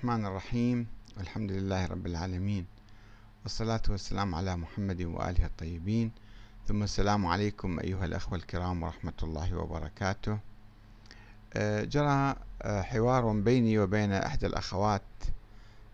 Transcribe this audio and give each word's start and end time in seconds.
الرحمن 0.00 0.26
الرحيم. 0.26 0.86
الحمد 1.20 1.52
لله 1.52 1.86
رب 1.86 2.06
العالمين. 2.06 2.66
والصلاة 3.42 3.82
والسلام 3.88 4.34
على 4.34 4.56
محمد 4.56 5.02
وآله 5.02 5.46
الطيبين. 5.46 6.10
ثم 6.68 6.82
السلام 6.82 7.26
عليكم 7.26 7.80
أيها 7.80 8.04
الأخوة 8.04 8.38
الكرام 8.38 8.82
ورحمة 8.82 9.12
الله 9.22 9.56
وبركاته. 9.56 10.38
آه، 11.54 11.84
جرى 11.84 12.36
آه، 12.62 12.82
حوار 12.82 13.32
بيني 13.32 13.78
وبين 13.78 14.12
إحدى 14.12 14.46
الأخوات 14.46 15.02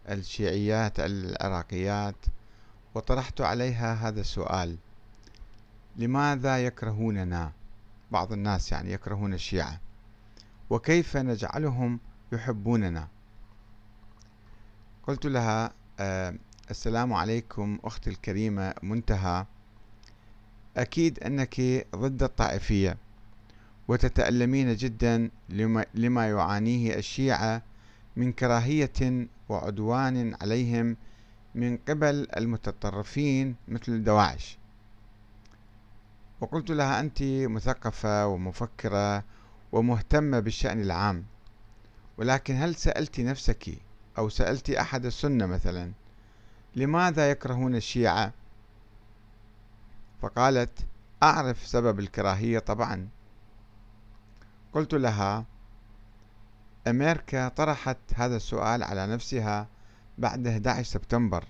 الشيعيات 0.09 1.01
العراقيات 1.01 2.27
وطرحت 2.95 3.41
عليها 3.41 3.95
هذا 3.95 4.21
السؤال 4.21 4.77
لماذا 5.97 6.67
يكرهوننا؟ 6.67 7.53
بعض 8.11 8.33
الناس 8.33 8.73
يعني 8.73 8.93
يكرهون 8.93 9.35
الشيعة. 9.35 9.81
وكيف 10.71 11.17
نجعلهم 11.17 12.01
يحبوننا؟ 12.33 13.16
قلت 15.07 15.27
لها 15.27 15.73
آه 16.01 16.35
السلام 16.71 17.13
عليكم 17.13 17.79
أختي 17.85 18.11
الكريمة 18.11 18.75
منتهى. 18.83 19.47
أكيد 20.77 21.19
أنك 21.23 21.87
ضد 21.97 22.23
الطائفية 22.23 22.97
وتتألمين 23.89 24.77
جدا 24.77 25.31
لما, 25.95 26.29
يعانيه 26.29 26.95
الشيعة 26.95 27.63
من 28.17 28.33
كراهية 28.33 29.27
وعدوان 29.49 30.37
عليهم 30.41 30.97
من 31.55 31.77
قبل 31.77 32.27
المتطرفين 32.37 33.57
مثل 33.69 34.05
دواعش. 34.05 34.59
وقلت 36.41 36.71
لها 36.71 37.01
أنت 37.01 37.23
مثقفة 37.23 38.27
ومفكرة 38.27 39.25
ومهتمة 39.73 40.41
بالشأن 40.41 40.81
العام 40.81 41.25
ولكن 42.19 42.55
هل 42.55 42.75
سألت 42.75 43.21
نفسك 43.21 43.79
أو 44.19 44.29
سألت 44.29 44.71
أحد 44.71 45.05
السنة 45.07 45.47
مثلا 45.47 45.93
لماذا 46.77 47.31
يكرهون 47.31 47.75
الشيعة؟ 47.75 48.33
فقالت 50.23 50.87
أعرف 51.23 51.67
سبب 51.67 51.99
الكراهية 52.01 52.59
طبعا. 52.59 53.09
قلت 54.73 54.95
لها 54.95 55.45
أمريكا 56.87 57.49
طرحت 57.49 57.99
هذا 58.15 58.37
السؤال 58.37 58.83
على 58.83 59.07
نفسها 59.07 59.69
بعد 60.19 60.47
11 60.47 60.91
سبتمبر 60.91 61.45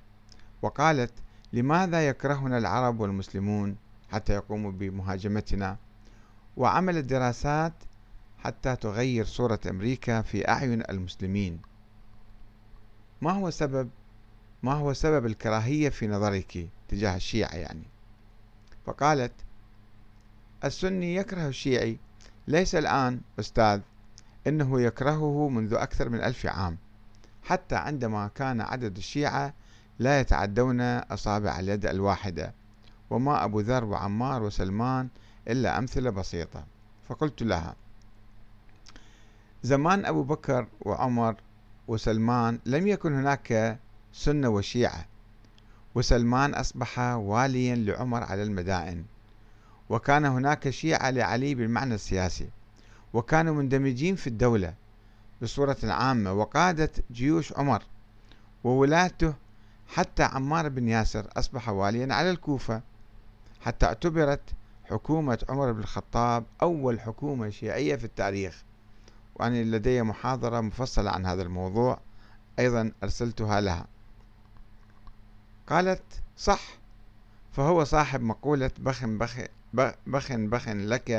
وقالت 0.62 1.12
لماذا 1.52 2.08
يكرهنا 2.08 2.58
العرب 2.58 3.00
والمسلمون 3.00 3.76
حتى 4.12 4.32
يقوموا 4.32 4.72
بمهاجمتنا؟ 4.72 5.76
وعملت 6.56 7.04
دراسات 7.04 7.72
حتى 8.38 8.76
تغير 8.76 9.24
صورة 9.24 9.60
أمريكا 9.70 10.22
في 10.22 10.48
أعين 10.48 10.82
المسلمين. 10.90 11.60
ما 13.22 13.32
هو 13.32 13.50
سبب 13.50 13.88
ما 14.62 14.72
هو 14.72 14.92
سبب 14.92 15.26
الكراهية 15.26 15.88
في 15.88 16.06
نظرك 16.06 16.68
تجاه 16.88 17.16
الشيعة 17.16 17.54
يعني؟ 17.54 17.84
فقالت 18.86 19.32
السني 20.64 21.16
يكره 21.16 21.48
الشيعي. 21.48 21.98
ليس 22.48 22.74
الآن 22.74 23.20
أستاذ 23.40 23.80
إنه 24.46 24.80
يكرهه 24.80 25.48
منذ 25.48 25.74
أكثر 25.74 26.08
من 26.08 26.20
ألف 26.20 26.46
عام. 26.46 26.78
حتى 27.42 27.76
عندما 27.76 28.30
كان 28.34 28.60
عدد 28.60 28.96
الشيعة 28.96 29.54
لا 29.98 30.20
يتعدون 30.20 30.80
أصابع 30.80 31.58
اليد 31.58 31.86
الواحدة 31.86 32.52
وما 33.10 33.44
أبو 33.44 33.60
ذر 33.60 33.84
وعمار 33.84 34.42
وسلمان 34.42 35.08
إلا 35.48 35.78
أمثلة 35.78 36.10
بسيطة. 36.10 36.64
فقلت 37.08 37.42
لها 37.42 37.74
زمان 39.62 40.04
أبو 40.04 40.22
بكر 40.22 40.66
وعمر 40.80 41.36
وسلمان 41.88 42.58
لم 42.66 42.86
يكن 42.86 43.14
هناك 43.14 43.78
سنة 44.12 44.48
وشيعة 44.48 45.04
وسلمان 45.94 46.54
أصبح 46.54 46.98
واليا 46.98 47.76
لعمر 47.76 48.22
على 48.22 48.42
المدائن 48.42 49.04
وكان 49.88 50.24
هناك 50.24 50.70
شيعة 50.70 51.10
لعلي 51.10 51.54
بالمعنى 51.54 51.94
السياسي 51.94 52.48
وكانوا 53.12 53.54
مندمجين 53.54 54.16
في 54.16 54.26
الدولة 54.26 54.74
بصورة 55.42 55.76
عامة 55.82 56.32
وقادة 56.32 56.90
جيوش 57.10 57.52
عمر 57.52 57.82
وولاته 58.64 59.34
حتى 59.88 60.22
عمار 60.22 60.68
بن 60.68 60.88
ياسر 60.88 61.26
أصبح 61.36 61.68
واليا 61.68 62.14
على 62.14 62.30
الكوفة 62.30 62.82
حتى 63.60 63.86
اعتبرت 63.86 64.40
حكومة 64.84 65.38
عمر 65.48 65.72
بن 65.72 65.80
الخطاب 65.80 66.44
أول 66.62 67.00
حكومة 67.00 67.50
شيعية 67.50 67.96
في 67.96 68.04
التاريخ. 68.04 68.62
وأنا 69.36 69.76
لدي 69.76 70.02
محاضرة 70.02 70.60
مفصلة 70.60 71.10
عن 71.10 71.26
هذا 71.26 71.42
الموضوع 71.42 72.00
أيضا 72.58 72.92
أرسلتها 73.02 73.60
لها. 73.60 73.86
قالت 75.66 76.02
صح 76.36 76.60
فهو 77.52 77.84
صاحب 77.84 78.22
مقولة 78.22 78.70
بخن 78.78 79.18
بخن 79.18 79.46
بخن 80.06 80.50
بخن 80.50 80.78
لك 80.78 81.10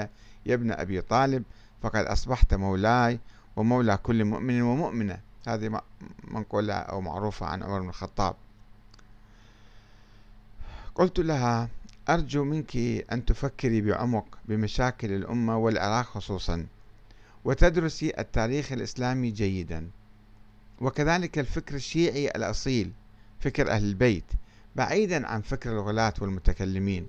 يا 0.46 0.54
ابن 0.54 0.72
أبي 0.72 1.02
طالب 1.02 1.44
فقد 1.82 2.06
أصبحت 2.06 2.54
مولاي 2.54 3.20
ومولى 3.56 3.98
كل 3.98 4.26
مؤمن 4.26 4.62
ومؤمنة. 4.62 5.20
هذه 5.48 5.82
منقولة 6.24 6.74
أو 6.74 7.02
معروفة 7.02 7.46
عن 7.46 7.64
عمر 7.64 7.82
بن 7.82 7.90
الخطاب. 7.90 8.36
قلت 10.96 11.20
لها 11.20 11.70
أرجو 12.10 12.44
منك 12.44 12.76
أن 13.12 13.26
تفكري 13.26 13.82
بعمق 13.82 14.38
بمشاكل 14.46 15.14
الأمة 15.14 15.58
والعراق 15.58 16.06
خصوصا. 16.06 16.68
وتدرسي 17.46 18.14
التاريخ 18.20 18.72
الإسلامي 18.72 19.32
جيدا. 19.32 19.90
وكذلك 20.82 21.40
الفكر 21.40 21.76
الشيعي 21.76 22.28
الأصيل 22.28 22.92
فكر 23.40 23.72
أهل 23.72 23.84
البيت 23.84 24.32
بعيدا 24.76 25.28
عن 25.28 25.42
فكر 25.42 25.72
الغلاة 25.72 26.14
والمتكلمين. 26.22 27.08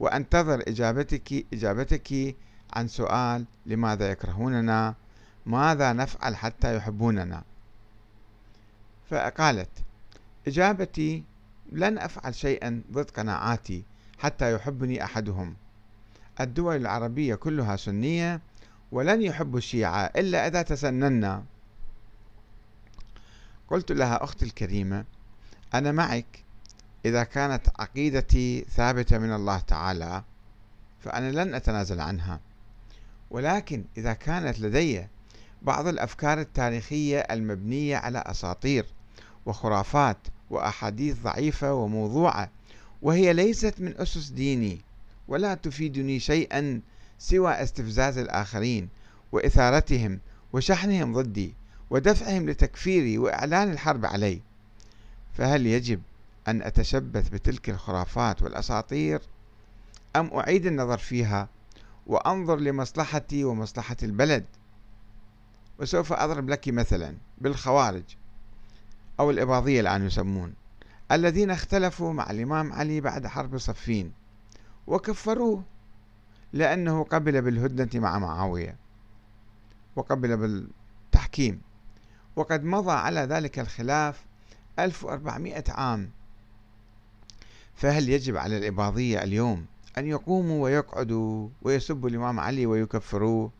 وأنتظر 0.00 0.62
إجابتك 0.68 1.44
إجابتك 1.52 2.36
عن 2.72 2.88
سؤال 2.88 3.44
لماذا 3.66 4.10
يكرهوننا؟ 4.10 4.94
ماذا 5.46 5.92
نفعل 5.92 6.36
حتى 6.36 6.76
يحبوننا؟ 6.76 7.42
فقالت 9.10 9.70
إجابتي 10.46 11.22
لن 11.72 11.98
أفعل 11.98 12.34
شيئا 12.34 12.82
ضد 12.92 13.10
قناعاتي 13.10 13.84
حتى 14.18 14.54
يحبني 14.54 15.04
أحدهم. 15.04 15.56
الدول 16.40 16.76
العربية 16.76 17.34
كلها 17.34 17.76
سنية 17.76 18.40
ولن 18.92 19.22
يحب 19.22 19.56
الشيعة 19.56 20.00
إلا 20.16 20.46
إذا 20.46 20.62
تسننا 20.62 21.44
قلت 23.68 23.92
لها 23.92 24.24
أختي 24.24 24.44
الكريمة 24.44 25.04
أنا 25.74 25.92
معك. 25.92 26.44
إذا 27.04 27.24
كانت 27.24 27.68
عقيدتي 27.78 28.64
ثابتة 28.70 29.18
من 29.18 29.32
الله 29.32 29.58
تعالى 29.58 30.22
فأنا 31.00 31.42
لن 31.42 31.54
أتنازل 31.54 32.00
عنها. 32.00 32.40
ولكن 33.30 33.84
إذا 33.96 34.12
كانت 34.12 34.60
لدي 34.60 35.06
بعض 35.62 35.86
الأفكار 35.86 36.40
التاريخية 36.40 37.18
المبنية 37.18 37.96
على 37.96 38.18
أساطير 38.26 38.86
وخرافات 39.46 40.16
وأحاديث 40.50 41.16
ضعيفة 41.22 41.74
وموضوعة 41.74 42.50
وهي 43.02 43.32
ليست 43.32 43.74
من 43.78 43.94
أسس 43.98 44.28
ديني 44.28 44.80
ولا 45.28 45.54
تفيدني 45.54 46.20
شيئا 46.20 46.80
سوى 47.18 47.52
استفزاز 47.52 48.18
الآخرين 48.18 48.88
وإثارتهم 49.32 50.20
وشحنهم 50.52 51.12
ضدي 51.12 51.54
ودفعهم 51.90 52.50
لتكفيري 52.50 53.18
وإعلان 53.18 53.72
الحرب 53.72 54.06
علي. 54.06 54.40
فهل 55.38 55.66
يجب 55.66 56.00
أن 56.48 56.62
أتشبث 56.62 57.28
بتلك 57.28 57.70
الخرافات 57.70 58.42
والأساطير؟ 58.42 59.20
أم 60.16 60.26
أعيد 60.26 60.66
النظر 60.66 60.98
فيها 60.98 61.48
وأنظر 62.06 62.56
لمصلحتي 62.56 63.44
ومصلحة 63.44 63.96
البلد؟ 64.02 64.44
وسوف 65.80 66.12
أضرب 66.12 66.48
لك 66.48 66.68
مثلا 66.68 67.14
بالخوارج 67.38 68.02
أو 69.20 69.30
الإباضية 69.30 69.80
الآن 69.80 70.06
يسمون 70.06 70.54
الذين 71.12 71.50
اختلفوا 71.50 72.12
مع 72.12 72.30
الإمام 72.30 72.72
علي 72.72 73.00
بعد 73.00 73.26
حرب 73.26 73.58
صفين 73.58 74.12
وكفروه 74.86 75.62
لأنه 76.52 77.04
قبل 77.04 77.42
بالهدنة 77.42 78.02
مع 78.02 78.18
معاوية 78.18 78.76
وقبل 79.96 80.36
بالتحكيم. 80.36 81.60
وقد 82.36 82.64
مضى 82.64 82.92
على 82.92 83.20
ذلك 83.20 83.58
الخلاف 83.58 84.24
1400 84.78 85.64
عام. 85.68 86.10
فهل 87.74 88.08
يجب 88.08 88.36
على 88.36 88.58
الإباضية 88.58 89.22
اليوم 89.22 89.66
أن 89.98 90.06
يقوموا 90.06 90.64
ويقعدوا 90.64 91.48
ويسبوا 91.62 92.08
الإمام 92.08 92.40
علي 92.40 92.66
ويكفروه؟ 92.66 93.50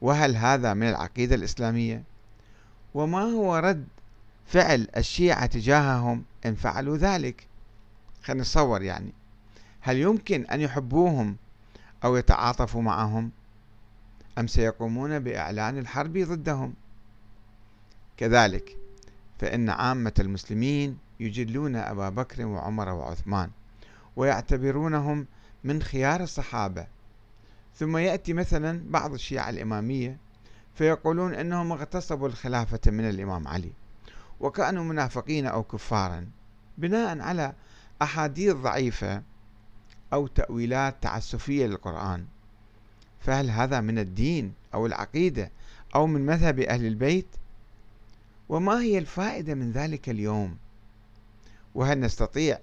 وهل 0.00 0.36
هذا 0.36 0.74
من 0.74 0.88
العقيدة 0.88 1.34
الإسلامية؟ 1.34 2.02
وما 2.94 3.22
هو 3.22 3.56
رد 3.56 3.88
فعل 4.46 4.88
الشيعة 4.96 5.46
تجاههم 5.46 6.24
إن 6.46 6.54
فعلوا 6.54 6.96
ذلك؟ 6.96 7.46
خلينا 8.22 8.42
نتصور 8.42 8.82
يعني. 8.82 9.12
هل 9.80 9.96
يمكن 9.96 10.46
أن 10.46 10.60
يحبوهم 10.60 11.36
أو 12.04 12.16
يتعاطفوا 12.16 12.82
معهم 12.82 13.30
أم 14.38 14.46
سيقومون 14.46 15.18
بإعلان 15.18 15.78
الحرب 15.78 16.18
ضدهم؟ 16.18 16.74
كذلك 18.16 18.76
فإن 19.38 19.70
عامة 19.70 20.12
المسلمين 20.18 20.98
يجلون 21.20 21.76
أبا 21.76 22.08
بكر 22.08 22.46
وعمر 22.46 22.88
وعثمان 22.88 23.50
ويعتبرونهم 24.16 25.26
من 25.64 25.82
خيار 25.82 26.22
الصحابة. 26.22 26.86
ثم 27.76 27.96
يأتي 27.96 28.32
مثلا 28.32 28.82
بعض 28.90 29.12
الشيعة 29.12 29.50
الإمامية 29.50 30.18
فيقولون 30.74 31.34
أنهم 31.34 31.72
اغتصبوا 31.72 32.28
الخلافة 32.28 32.80
من 32.86 33.08
الإمام 33.08 33.48
علي 33.48 33.72
وكانوا 34.40 34.84
منافقين 34.84 35.46
أو 35.46 35.62
كفارا 35.62 36.26
بناء 36.78 37.20
على 37.20 37.52
أحاديث 38.02 38.54
ضعيفة 38.54 39.22
أو 40.14 40.26
تأويلات 40.26 41.02
تعسفية 41.02 41.66
للقرآن. 41.66 42.26
فهل 43.20 43.50
هذا 43.50 43.80
من 43.80 43.98
الدين 43.98 44.52
أو 44.74 44.86
العقيدة 44.86 45.50
أو 45.94 46.06
من 46.06 46.26
مذهب 46.26 46.58
أهل 46.58 46.86
البيت؟ 46.86 47.26
وما 48.48 48.80
هي 48.82 48.98
الفائدة 48.98 49.54
من 49.54 49.72
ذلك 49.72 50.08
اليوم؟ 50.08 50.56
وهل 51.74 52.00
نستطيع 52.00 52.58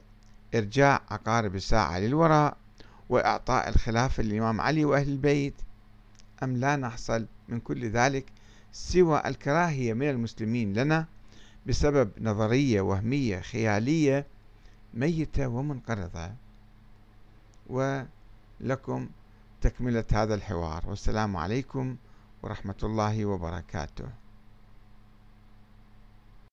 إرجاع 0.55 1.01
عقارب 1.09 1.55
الساعة 1.55 1.99
للوراء 1.99 2.57
وإعطاء 3.09 3.69
الخلافة 3.69 4.23
للإمام 4.23 4.61
علي 4.61 4.85
وأهل 4.85 5.09
البيت؟ 5.09 5.53
أم 6.43 6.57
لا 6.57 6.75
نحصل 6.75 7.25
من 7.47 7.59
كل 7.59 7.89
ذلك 7.89 8.25
سوى 8.71 9.21
الكراهية 9.25 9.93
من 9.93 10.09
المسلمين 10.09 10.73
لنا 10.73 11.05
بسبب 11.65 12.11
نظرية 12.21 12.81
وهمية 12.81 13.39
خيالية 13.39 14.25
ميتة 14.93 15.47
ومنقرضة؟ 15.47 16.31
ولكم 17.67 19.09
تكملة 19.61 20.05
هذا 20.13 20.35
الحوار. 20.35 20.83
والسلام 20.87 21.37
عليكم 21.37 21.95
ورحمة 22.43 22.75
الله 22.83 23.25
وبركاته. 23.25 24.20